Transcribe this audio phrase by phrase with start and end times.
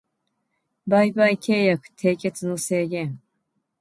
[0.87, 3.19] 売買契約締結の制限